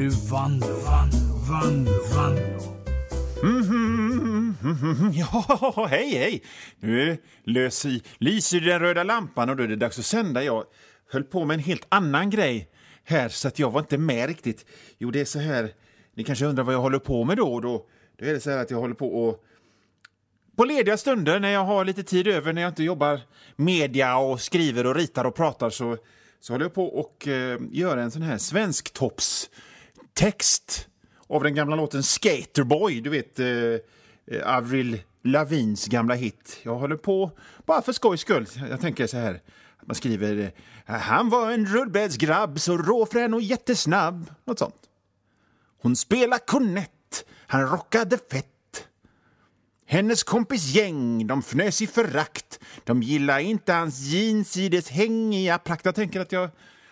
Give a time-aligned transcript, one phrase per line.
[0.00, 2.60] nu Vanlo, Vanlo, Vanlo, Vanlo.
[3.42, 6.42] Mm, mm, ja, hej, hej!
[6.78, 10.44] Nu löser, lyser den röda lampan och då är det dags att sända.
[10.44, 10.64] Jag
[11.10, 12.68] höll på med en helt annan grej
[13.04, 14.66] här så att jag var inte med riktigt.
[14.98, 15.72] Jo, det är så här,
[16.14, 17.60] ni kanske undrar vad jag håller på med då.
[17.60, 17.86] Då,
[18.18, 19.44] då är det så här att jag håller på och
[20.56, 23.20] på lediga stunder när jag har lite tid över, när jag inte jobbar
[23.56, 25.96] media och skriver och ritar och pratar så,
[26.40, 28.38] så håller jag på och eh, gör en sån här
[30.14, 30.88] Text
[31.26, 36.60] av den gamla låten Skaterboy, du vet eh, eh, Avril Lavins gamla hit.
[36.62, 37.30] Jag håller på
[37.66, 38.46] bara för skojs skull.
[38.70, 39.40] Jag tänker så här,
[39.82, 40.52] man skriver
[40.86, 44.30] eh, Han var en rullbrädsgrabb så råfrän och jättesnabb.
[44.44, 44.80] Något sånt.
[45.82, 48.46] Hon spelade kornett, han rockade fett.
[49.86, 52.60] Hennes kompis gäng, de fnös i förakt.
[52.84, 55.84] De gillar inte hans jeans i dess hängiga prakt.
[55.84, 56.50] Jag tänker att jag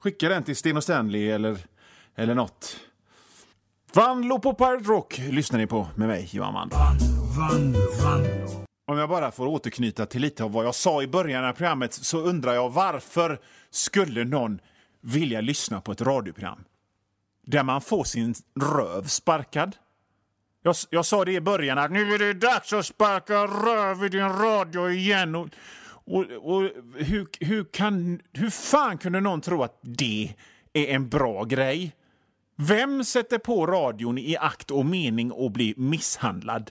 [0.00, 1.58] skickar den till Sten och Stanley eller,
[2.16, 2.80] eller nåt.
[3.94, 6.72] Vanlo på Pirate Rock lyssnar ni på med mig, Johan Wand.
[8.86, 11.92] Om jag bara får återknyta till lite av vad jag sa i början av programmet
[11.92, 13.38] så undrar jag varför
[13.70, 14.60] skulle någon
[15.00, 16.64] vilja lyssna på ett radioprogram
[17.46, 19.76] där man får sin röv sparkad?
[20.62, 24.08] Jag, jag sa det i början att nu är det dags att sparka röv i
[24.08, 25.34] din radio igen.
[25.34, 25.48] Och,
[26.04, 30.34] och, och hur, hur, kan, hur fan kunde någon tro att det
[30.72, 31.92] är en bra grej?
[32.62, 36.70] Vem sätter på radion i akt och mening att bli misshandlad?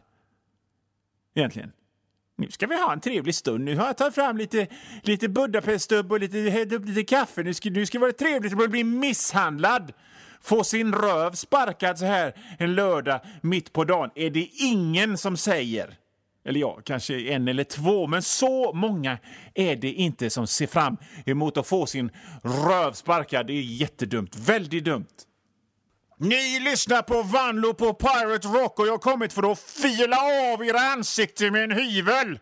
[1.36, 1.72] Egentligen.
[2.38, 3.64] Nu ska vi ha en trevlig stund.
[3.64, 4.68] Nu har jag tagit fram lite,
[5.04, 7.44] lite Budapeststubb och lite, hällt upp lite kaffe.
[7.44, 9.94] Nu ska, nu ska det vara trevligt att bli misshandlad.
[10.42, 15.38] Få sin röv sparkad så här en lördag mitt på dagen är det ingen som
[15.38, 15.98] säger.
[16.46, 19.18] Eller ja, kanske en eller två, men så många
[19.54, 22.12] är det inte som ser fram emot att få sin
[22.44, 23.48] röv sparkad.
[23.48, 24.36] Det är jättedumt.
[24.36, 25.08] Väldigt dumt.
[26.22, 30.18] Ni lyssnar på Vanlo på Pirate Rock och jag har kommit för att fila
[30.54, 32.40] av era ansikten med en hyvel.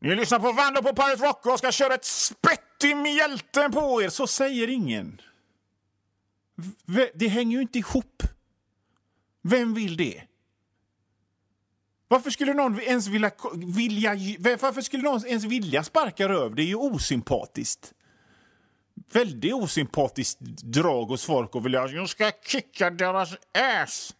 [0.00, 3.72] Ni lyssnar på Vanlo på Pirate Rock och jag ska köra ett spett i mjälten
[3.72, 4.08] på er.
[4.08, 5.20] Så säger ingen.
[6.86, 8.22] V det hänger ju inte ihop.
[9.42, 10.22] Vem vill det?
[12.08, 14.14] Varför skulle någon ens vilja, vilja,
[14.60, 16.54] varför skulle någon ens vilja sparka röv?
[16.54, 17.94] Det är ju osympatiskt
[19.12, 23.36] väldigt osympatiskt drag hos folk och att jag ska kicka deras
[23.82, 24.14] ass.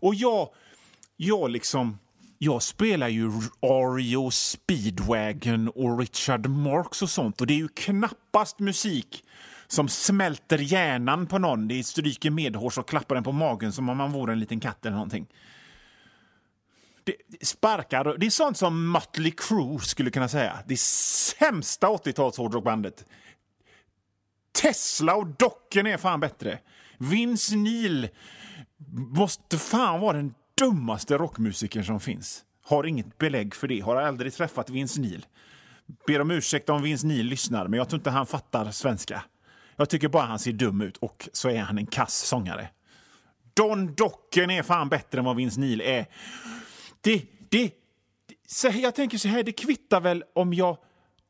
[0.00, 0.48] Och jag,
[1.16, 1.98] jag liksom,
[2.38, 8.58] jag spelar ju Ario Speedwagon och Richard Marx och sånt och det är ju knappast
[8.58, 9.24] musik
[9.66, 11.68] som smälter hjärnan på någon.
[11.68, 14.86] Det stryker medhårs och klappar den på magen som om man vore en liten katt
[14.86, 15.26] eller någonting.
[17.04, 20.58] Det, sparkar, det är sånt som Mötley Crüe skulle kunna säga.
[20.66, 23.04] Det sämsta 80-tals hårdrockbandet.
[24.52, 26.58] Tesla och docken är fan bättre.
[26.98, 28.08] Vince Neil
[28.92, 32.44] måste fan vara den dummaste rockmusikern som finns.
[32.64, 35.26] Har inget belägg för det, har aldrig träffat Vince Neil.
[36.06, 39.24] Ber om ursäkt om Vince Neil lyssnar, men jag tror inte han fattar svenska.
[39.76, 42.68] Jag tycker bara han ser dum ut och så är han en kass sångare.
[43.54, 46.06] Don Docken är fan bättre än vad Vince Neil är.
[47.00, 47.72] Det, det,
[48.46, 50.78] så jag tänker så här, det kvittar väl om jag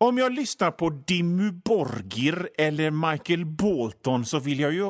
[0.08, 4.82] om jag lyssnar på Dimmu Borgir eller Michael Bolton så vill jag ju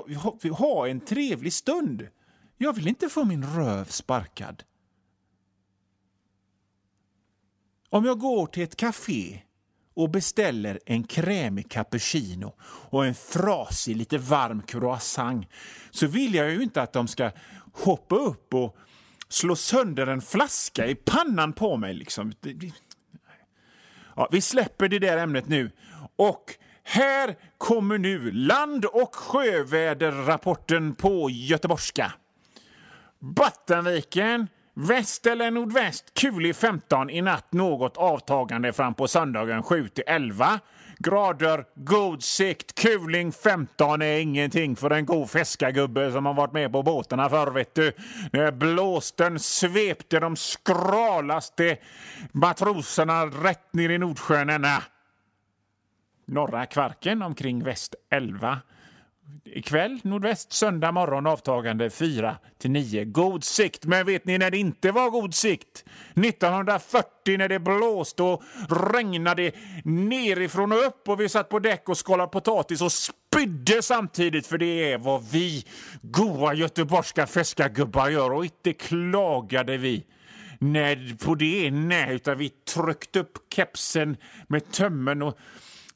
[0.51, 2.09] ha, en trevlig stund.
[2.59, 4.63] Jag vill inte få min röv sparkad.
[7.89, 9.41] Om jag går till ett café
[9.95, 15.47] och beställer en krämig cappuccino och en frasig, lite varm croissant
[15.91, 17.31] så vill jag ju inte att de ska
[17.73, 18.77] hoppa upp och
[19.29, 21.95] slå sönder en flaska i pannan på mig.
[21.95, 22.33] Liksom.
[24.17, 25.71] Ja, vi släpper det där ämnet nu.
[26.17, 26.45] Och
[26.85, 32.13] här kommer nu land och sjöväderrapporten på göteborgska.
[33.19, 40.05] Bottenviken, väst eller nordväst, kulig 15 i natt, något avtagande fram på söndagen 7 till
[40.07, 40.61] 11
[41.03, 46.73] grader, god sikt, kuling 15 är ingenting för en god fiskargubbe som har varit med
[46.73, 47.93] på båtarna förr vet du.
[48.33, 51.77] När blåsten svepte de skralaste
[52.33, 54.67] matroserna rätt ner i Nordsjön
[56.27, 58.61] Norra Kvarken omkring väst 11
[59.45, 63.05] Ikväll nordväst, söndag morgon avtagande 4 till 9.
[63.05, 65.85] God sikt, men vet ni när det inte var god sikt?
[66.15, 68.43] 1940 när det blåste och
[68.93, 69.53] regnade
[69.85, 74.59] nerifrån och upp och vi satt på däck och skalade potatis och spydde samtidigt för
[74.59, 75.65] det är vad vi
[76.03, 80.05] goa göteborgska fiskargubbar gör och inte klagade vi.
[80.59, 84.17] Nej, på det, nej, utan vi tryckte upp kepsen
[84.49, 85.39] med tömmen och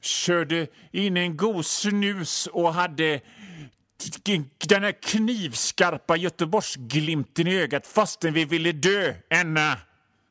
[0.07, 3.21] körde in en god snus och hade
[4.67, 9.77] den här knivskarpa Göteborgsglimten i ögat fastän vi ville dö, Enna.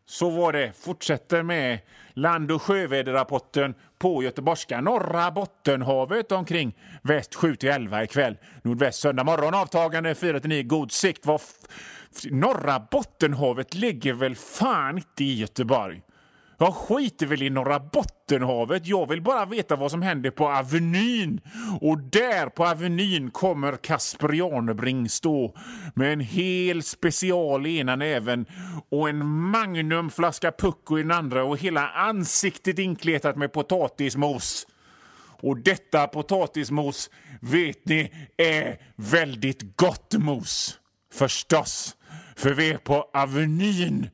[0.09, 0.73] Så var det.
[0.81, 1.79] Fortsätter med
[2.15, 4.81] land och sjöväderrapporten på göteborgska.
[4.81, 8.37] Norra Bottenhavet omkring väst 7 11 ikväll.
[8.63, 11.27] Nordväst söndag morgon avtagande 4 9 god sikt.
[11.27, 11.41] Var
[12.31, 16.03] Norra Bottenhavet ligger väl fan inte i Göteborg?
[16.59, 18.87] Jag skiter väl i Norra Bottenhavet.
[18.87, 21.41] Jag vill bara veta vad som händer på Avenyn.
[21.81, 25.55] Och där på Avenyn kommer Kasper Janebring stå
[25.95, 28.47] med en hel special i ena näven
[28.89, 34.67] och en magnumflaska Pucko i den andra och hela ansiktet inkletat med potatismos.
[35.41, 37.11] Och detta potatismos,
[37.41, 40.79] vet ni, är väldigt gott mos.
[41.13, 41.97] Förstås,
[42.37, 44.09] för vi är på Avenyn.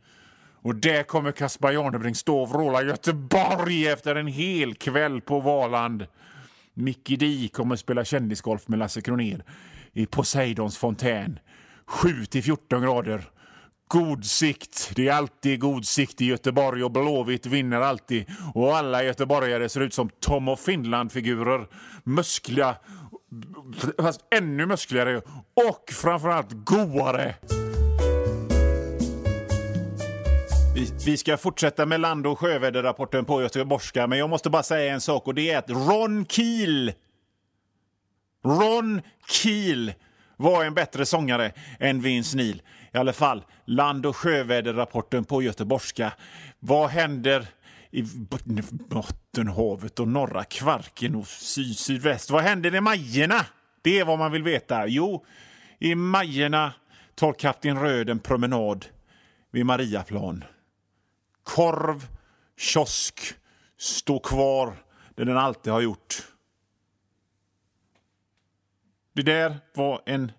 [0.62, 6.06] Och där kommer Caspar Janebring stå och vråla Göteborg efter en hel kväll på Valand.
[6.74, 9.44] Mickey Dee kommer spela kändisgolf med Lasse Kronér
[9.92, 11.38] i Poseidons fontän.
[11.86, 13.24] 7 till 14 grader.
[13.88, 14.92] God sikt.
[14.96, 18.24] Det är alltid god sikt i Göteborg och Blåvitt vinner alltid.
[18.54, 21.66] Och alla göteborgare ser ut som Tom och Finland-figurer.
[22.04, 22.76] Muskliga,
[23.98, 25.16] fast ännu muskligare
[25.70, 27.34] och framförallt goare.
[30.82, 34.92] Vi, vi ska fortsätta med land och sjöväderrapporten på göteborgska, men jag måste bara säga
[34.92, 36.92] en sak och det är att Ron Kiel
[38.44, 39.92] Ron Kiel
[40.36, 42.62] var en bättre sångare än Vince Neil.
[42.94, 46.12] I alla fall, land och sjöväderrapporten på göteborgska.
[46.58, 47.46] Vad händer
[47.90, 48.02] i
[48.70, 52.30] Bottenhavet och norra Kvarken och syd sydväst?
[52.30, 53.46] Vad händer i Majerna?
[53.82, 54.86] Det är vad man vill veta.
[54.86, 55.24] Jo,
[55.78, 56.72] i Majerna
[57.14, 58.86] tar Kapten Röd en promenad
[59.50, 60.44] vid Mariaplan.
[61.42, 62.06] Korv,
[62.56, 63.20] kiosk,
[63.78, 64.76] stå kvar
[65.14, 66.22] där den alltid har gjort.
[69.14, 70.32] Det där var en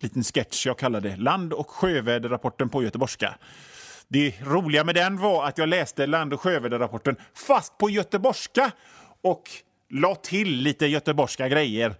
[0.00, 3.38] liten sketch jag kallade Land och sjöväderrapporten på göteborgska.
[4.08, 8.72] Det roliga med den var att jag läste Land och sjöväderrapporten fast på göteborgska
[9.22, 9.50] och
[9.88, 11.94] la till lite göteborgska grejer.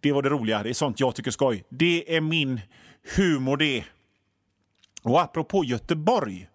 [0.00, 0.62] Det var det roliga.
[0.62, 1.64] Det är sånt jag tycker skoj.
[1.68, 2.60] Det är min
[3.16, 3.84] humor det.
[5.02, 6.48] Och apropå Göteborg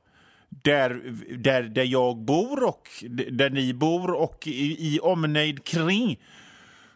[0.50, 1.02] där,
[1.38, 2.90] där, där jag bor och
[3.32, 6.20] där ni bor och i, i omnejd kring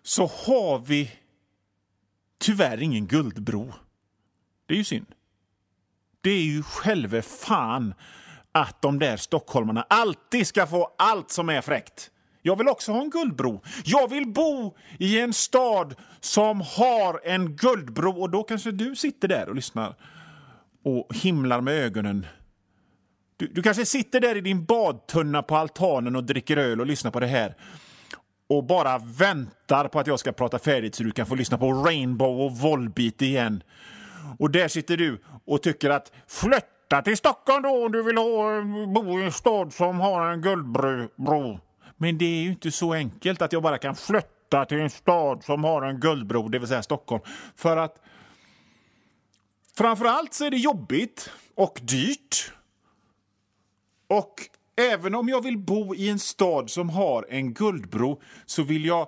[0.04, 1.12] så har vi
[2.40, 3.74] tyvärr ingen guldbro.
[4.66, 5.08] Det är ju synd.
[6.22, 7.94] Det är ju själve fan
[8.52, 12.12] att de där stockholmarna alltid ska få allt som är fräckt.
[12.42, 13.62] Jag vill också ha en guldbro.
[13.84, 18.22] Jag vill bo i en stad som har en guldbro.
[18.22, 19.96] Och då kanske du sitter där och lyssnar
[20.84, 22.26] och himlar med ögonen
[23.42, 27.12] du, du kanske sitter där i din badtunna på altanen och dricker öl och lyssnar
[27.12, 27.56] på det här
[28.50, 31.74] och bara väntar på att jag ska prata färdigt så du kan få lyssna på
[31.74, 33.64] Rainbow och Volbeat igen.
[34.40, 38.58] Och där sitter du och tycker att flytta till Stockholm då om du vill ha,
[38.58, 41.60] eh, bo i en stad som har en guldbro.
[41.98, 45.44] Men det är ju inte så enkelt att jag bara kan flytta till en stad
[45.44, 47.24] som har en guldbro, det vill säga Stockholm.
[47.56, 47.96] För att
[49.78, 52.52] framförallt så är det jobbigt och dyrt
[54.12, 54.34] och
[54.92, 59.08] även om jag vill bo i en stad som har en guldbro så vill jag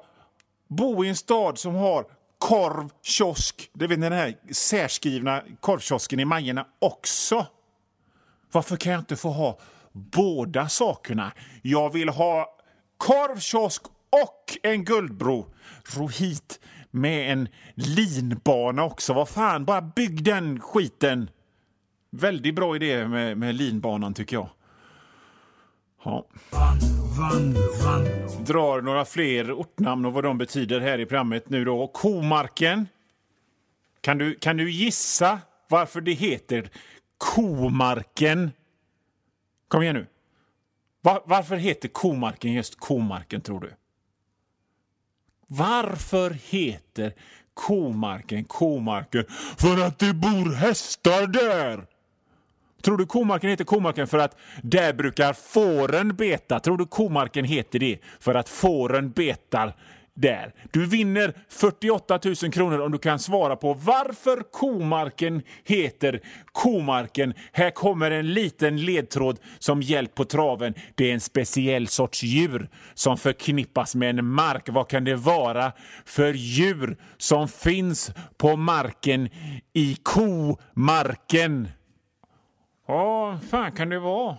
[0.67, 2.05] bo i en stad som har
[2.37, 7.45] korv, kiosk, det vet ni, den här särskrivna korvkiosken i Majerna också.
[8.51, 9.59] Varför kan jag inte få ha
[9.91, 11.31] båda sakerna?
[11.61, 12.47] Jag vill ha
[12.97, 13.83] korv, kiosk
[14.25, 15.53] och en guldbro.
[15.95, 16.59] Ro hit
[16.91, 19.13] med en linbana också.
[19.13, 21.29] Vad fan, bara bygg den skiten.
[22.11, 24.49] Väldigt bra idé med, med linbanan tycker jag.
[26.03, 26.25] Ja.
[28.45, 31.87] Drar några fler ortnamn och vad de betyder här i programmet nu då.
[31.87, 32.87] Komarken.
[34.01, 36.69] Kan du, kan du gissa varför det heter
[37.17, 38.51] Komarken?
[39.67, 40.07] Kom igen nu.
[41.01, 43.73] Var, varför heter Komarken just Komarken, tror du?
[45.47, 47.13] Varför heter
[47.53, 49.25] Komarken Komarken?
[49.57, 51.92] För att det bor hästar där!
[52.83, 56.59] Tror du komarken heter komarken för att där brukar fåren beta?
[56.59, 59.73] Tror du komarken heter det för att fåren betar
[60.13, 60.53] där?
[60.71, 66.21] Du vinner 48 000 kronor om du kan svara på varför komarken heter
[66.51, 67.33] komarken.
[67.51, 70.73] Här kommer en liten ledtråd som hjälp på traven.
[70.95, 74.69] Det är en speciell sorts djur som förknippas med en mark.
[74.69, 75.71] Vad kan det vara
[76.05, 79.29] för djur som finns på marken
[79.73, 81.67] i komarken?
[82.87, 84.37] Ja, fan kan det vara?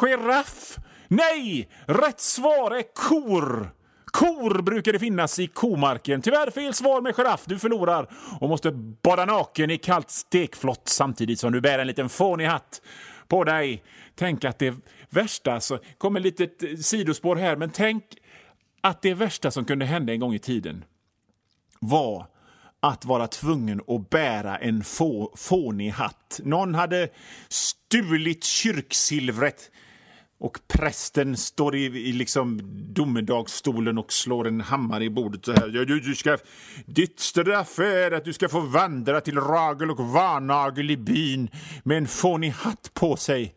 [0.00, 0.78] Giraff?
[1.08, 1.68] Nej!
[1.86, 3.70] Rätt svar är kor!
[4.04, 6.22] Kor brukar det finnas i komarken.
[6.22, 7.44] Tyvärr fel svar med giraff.
[7.46, 8.10] Du förlorar
[8.40, 8.70] och måste
[9.02, 12.82] bada naken i kallt stekflott samtidigt som du bär en liten fånig hatt
[13.28, 13.82] på dig.
[14.14, 14.74] Tänk att det
[15.10, 18.04] värsta, så kommer ett litet eh, sidospår här, men tänk
[18.80, 20.84] att det värsta som kunde hända en gång i tiden
[21.80, 22.26] var
[22.88, 26.40] att vara tvungen att bära en få, fånig hatt.
[26.44, 27.08] Någon hade
[27.48, 29.70] stulit kyrksilvret
[30.40, 32.60] och prästen står i, i liksom
[32.94, 35.68] domedagsstolen och slår en hammare i bordet så här.
[35.68, 36.38] Du, du ska,
[36.86, 41.50] ditt straff är att du ska få vandra till ragel och varnagel i byn
[41.82, 43.54] med en fånig hatt på sig.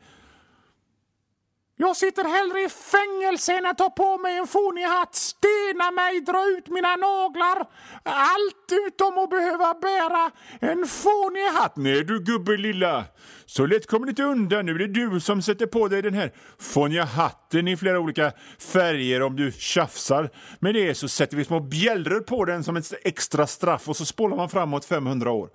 [1.80, 6.22] Jag sitter hellre i fängelse än att ta på mig en fånig hatt, stena mig,
[6.22, 7.66] dra ut mina naglar.
[8.04, 11.76] Allt utom att behöva bära en fånig hatt.
[11.76, 13.06] Nej du gubbe lilla,
[13.46, 14.66] så lätt kommer du inte undan.
[14.66, 18.32] Nu är det du som sätter på dig den här fåniga hatten i flera olika
[18.60, 19.22] färger.
[19.22, 20.30] Om du tjafsar
[20.60, 24.06] med det så sätter vi små bjällror på den som ett extra straff och så
[24.06, 25.50] spolar man framåt 500 år.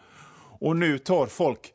[0.61, 1.73] Och nu tar folk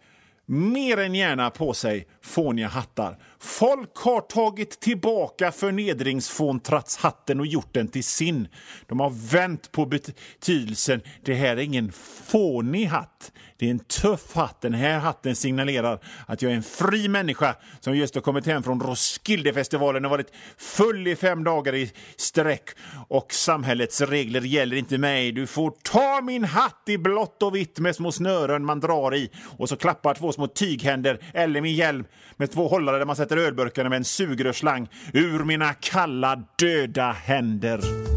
[0.48, 3.18] mer än gärna på sig fåniga hattar.
[3.40, 8.48] Folk har tagit tillbaka förnedringsfåntrattshatten och gjort den till sin.
[8.88, 11.02] De har vänt på betydelsen.
[11.24, 11.92] Det här är ingen
[12.26, 13.32] fånig hatt.
[13.60, 14.62] Det är en tuff hatt.
[14.62, 18.64] Den här hatten signalerar att jag är en fri människa som just har kommit hem
[18.64, 22.70] från Roskildefestivalen och varit full i fem dagar i sträck.
[23.08, 25.32] Och samhällets regler gäller inte mig.
[25.32, 29.32] Du får ta min hatt i blått och vitt med små snören man drar i
[29.58, 32.06] och så klappar två små tyghänder eller min hjälm
[32.38, 38.17] med två hållare där man sätter ölburkarna med en sugrörsslang ur mina kalla döda händer.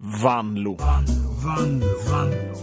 [0.00, 0.76] vanlo.
[1.42, 2.60] Vanlo, vanlo.